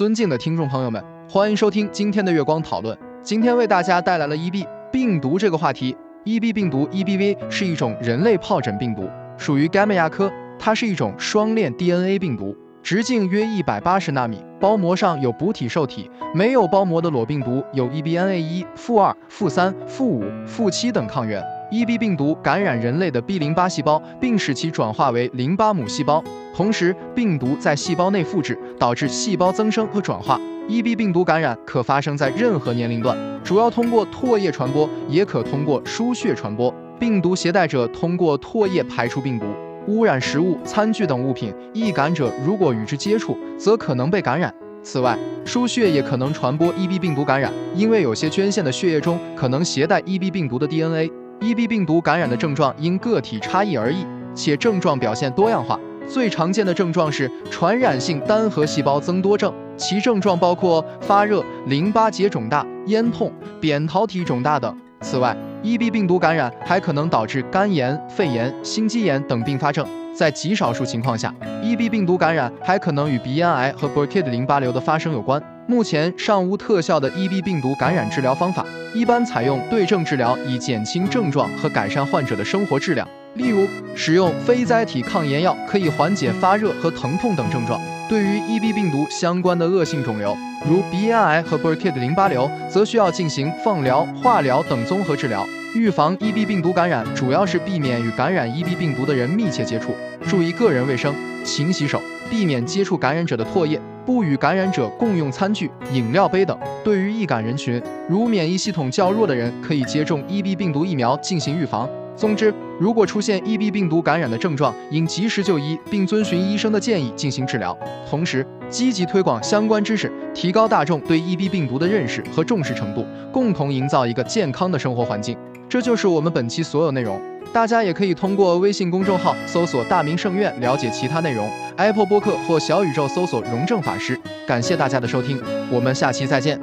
[0.00, 2.96] 尊敬的听众朋友们，欢迎收听今天的月光讨论。
[3.22, 5.94] 今天为大家带来了 EB 病毒这个话题。
[6.24, 10.32] EB 病毒 EBV 是一种人类疱疹病毒，属于 gamma 亚科。
[10.58, 16.10] 它是一种双链 DNA 病毒，直径约一百八十纳米，包膜上有补体受体。
[16.34, 21.44] 没有包膜的裸病毒有 EBNA1、负二、负三、负五、负七等抗原。
[21.70, 30.40] EB 病毒感染人类的 B 淋巴细胞，并使其转化为淋巴母细胞，同时病毒在细胞内复制，导致细胞增生和转化。
[30.68, 36.74] EB 病毒感染可发生在任何年龄段，主要通过唾液传播，也可通过输血传播。
[36.98, 39.46] 病毒携带者通过唾液排出病毒，
[39.86, 44.52] 污染食物、餐具等物品，易感者如果与之接触，则可能被感染。
[44.82, 51.10] 此外，输血也可能传播 EB 病毒感染，因为有些捐献的血液中可能携带 EB 病毒的 DNA。
[51.40, 55.80] EB 病毒感染的症状因个体差异而异，且症状表现多样化。
[56.06, 64.76] 最常见的症状是传染性单核细胞增多症，其症状包括发热、淋巴结肿大、咽痛、扁桃体肿大等。
[65.02, 69.86] 此外，EB 病毒感染还可能导致肝炎、肺炎、心肌炎等并发症。
[70.14, 75.42] 在极少数情况下，EB 病毒感染还可能与鼻咽癌和 Burkitt 淋巴瘤的发生有关。
[75.66, 83.08] 目前尚无特效的 EB 病毒感染治疗方法，一般采用对症治疗以减轻症状和改善患者的生活质量。
[83.34, 87.80] 例如，使用非甾体抗炎药可以缓解发热和疼痛等症状。
[88.10, 90.36] 对于 EB 病毒相关的恶性肿瘤，
[90.68, 95.46] 如鼻咽癌和 Burkitt 淋巴瘤，则需要进行放疗、化疗等综合治疗。
[95.76, 99.94] 预防 EB 病毒感染，主要是避免与感染 EB 病毒的人密切接触，
[100.28, 106.58] 注意个人卫生，勤洗手，避免接触感染者的唾液，不与感染者共用餐具、饮料杯等。
[106.82, 111.88] 对于易感人群，如免疫系统较弱的人，可以接种 EB 病毒疫苗进行预防。
[112.20, 117.74] 总之，如果出现 EB 病毒感染的症状，应及时就医，并遵循医生的建议进行治疗。
[118.10, 125.34] 同时，积极推广相关知识，提高大众对 EB 病毒的认识和重视程度，共同营造一个健康的生活环境。
[125.66, 127.18] 这就是我们本期所有内容。
[127.54, 134.20] 大家也可以通过微信公众号搜索“大明圣院”了解其他内容，Apple 播客或小宇宙搜索“荣正法师”。
[134.46, 135.40] 感谢大家的收听，
[135.72, 136.60] 我们下期再见。